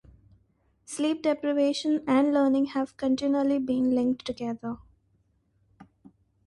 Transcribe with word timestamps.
Sleep 0.87 1.21
deprivation 1.21 2.03
and 2.07 2.33
learning 2.33 2.65
have 2.73 2.97
continually 2.97 3.59
been 3.59 3.93
linked 3.93 4.25
together. 4.25 4.77